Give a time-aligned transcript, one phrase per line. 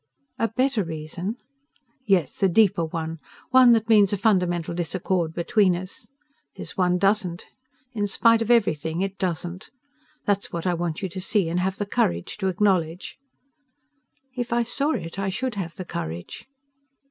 [0.39, 1.35] "A better reason?"
[2.07, 3.19] "Yes: a deeper one.
[3.51, 6.07] One that means a fundamental disaccord between us.
[6.55, 7.45] This one doesn't
[7.93, 9.69] in spite of everything it doesn't.
[10.25, 13.19] That's what I want you to see, and have the courage to acknowledge."
[14.35, 16.47] "If I saw it I should have the courage!"